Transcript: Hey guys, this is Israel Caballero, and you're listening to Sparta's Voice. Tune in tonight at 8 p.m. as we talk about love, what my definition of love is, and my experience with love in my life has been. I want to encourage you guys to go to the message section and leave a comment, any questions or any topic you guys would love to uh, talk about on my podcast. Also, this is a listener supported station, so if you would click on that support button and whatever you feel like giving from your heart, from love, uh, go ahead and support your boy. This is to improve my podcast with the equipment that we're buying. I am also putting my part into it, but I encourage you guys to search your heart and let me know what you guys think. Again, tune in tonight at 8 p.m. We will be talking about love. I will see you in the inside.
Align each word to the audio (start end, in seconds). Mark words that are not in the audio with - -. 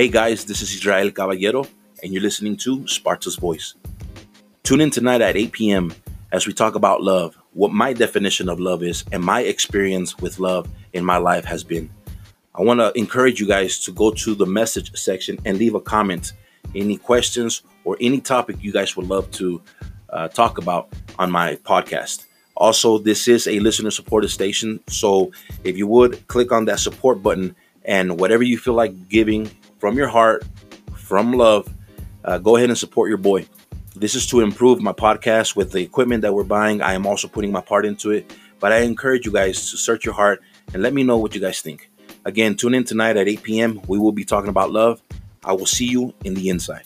Hey 0.00 0.08
guys, 0.08 0.46
this 0.46 0.62
is 0.62 0.72
Israel 0.72 1.10
Caballero, 1.10 1.66
and 2.02 2.10
you're 2.10 2.22
listening 2.22 2.56
to 2.64 2.88
Sparta's 2.88 3.36
Voice. 3.36 3.74
Tune 4.62 4.80
in 4.80 4.88
tonight 4.90 5.20
at 5.20 5.36
8 5.36 5.52
p.m. 5.52 5.92
as 6.32 6.46
we 6.46 6.54
talk 6.54 6.74
about 6.74 7.02
love, 7.02 7.36
what 7.52 7.70
my 7.70 7.92
definition 7.92 8.48
of 8.48 8.58
love 8.58 8.82
is, 8.82 9.04
and 9.12 9.22
my 9.22 9.42
experience 9.42 10.16
with 10.16 10.38
love 10.38 10.66
in 10.94 11.04
my 11.04 11.18
life 11.18 11.44
has 11.44 11.62
been. 11.62 11.90
I 12.54 12.62
want 12.62 12.80
to 12.80 12.98
encourage 12.98 13.40
you 13.40 13.46
guys 13.46 13.78
to 13.80 13.92
go 13.92 14.10
to 14.10 14.34
the 14.34 14.46
message 14.46 14.90
section 14.98 15.38
and 15.44 15.58
leave 15.58 15.74
a 15.74 15.82
comment, 15.82 16.32
any 16.74 16.96
questions 16.96 17.62
or 17.84 17.98
any 18.00 18.22
topic 18.22 18.56
you 18.62 18.72
guys 18.72 18.96
would 18.96 19.06
love 19.06 19.30
to 19.32 19.60
uh, 20.08 20.28
talk 20.28 20.56
about 20.56 20.88
on 21.18 21.30
my 21.30 21.56
podcast. 21.56 22.24
Also, 22.56 22.96
this 22.96 23.28
is 23.28 23.46
a 23.46 23.60
listener 23.60 23.90
supported 23.90 24.30
station, 24.30 24.80
so 24.86 25.30
if 25.62 25.76
you 25.76 25.86
would 25.86 26.26
click 26.26 26.52
on 26.52 26.64
that 26.64 26.80
support 26.80 27.22
button 27.22 27.54
and 27.84 28.18
whatever 28.18 28.42
you 28.42 28.56
feel 28.56 28.74
like 28.74 29.10
giving 29.10 29.50
from 29.80 29.96
your 29.96 30.08
heart, 30.08 30.44
from 30.94 31.32
love, 31.32 31.72
uh, 32.24 32.38
go 32.38 32.56
ahead 32.56 32.68
and 32.68 32.78
support 32.78 33.08
your 33.08 33.18
boy. 33.18 33.46
This 33.96 34.14
is 34.14 34.26
to 34.28 34.40
improve 34.40 34.80
my 34.80 34.92
podcast 34.92 35.56
with 35.56 35.72
the 35.72 35.80
equipment 35.80 36.22
that 36.22 36.34
we're 36.34 36.44
buying. 36.44 36.82
I 36.82 36.92
am 36.92 37.06
also 37.06 37.26
putting 37.26 37.50
my 37.50 37.62
part 37.62 37.86
into 37.86 38.10
it, 38.12 38.32
but 38.60 38.72
I 38.72 38.80
encourage 38.80 39.24
you 39.24 39.32
guys 39.32 39.70
to 39.70 39.78
search 39.78 40.04
your 40.04 40.14
heart 40.14 40.42
and 40.74 40.82
let 40.82 40.92
me 40.92 41.02
know 41.02 41.16
what 41.16 41.34
you 41.34 41.40
guys 41.40 41.60
think. 41.60 41.90
Again, 42.26 42.54
tune 42.54 42.74
in 42.74 42.84
tonight 42.84 43.16
at 43.16 43.26
8 43.26 43.42
p.m. 43.42 43.80
We 43.88 43.98
will 43.98 44.12
be 44.12 44.24
talking 44.24 44.50
about 44.50 44.70
love. 44.70 45.02
I 45.42 45.54
will 45.54 45.66
see 45.66 45.86
you 45.86 46.12
in 46.24 46.34
the 46.34 46.50
inside. 46.50 46.84